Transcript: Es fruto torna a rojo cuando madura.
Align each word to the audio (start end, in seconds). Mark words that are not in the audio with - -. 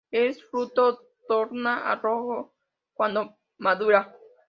Es 0.09 0.43
fruto 0.43 1.07
torna 1.27 1.87
a 1.91 1.95
rojo 1.95 2.55
cuando 2.95 3.37
madura. 3.59 4.17